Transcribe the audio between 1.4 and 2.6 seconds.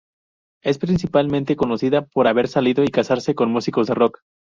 conocida por haber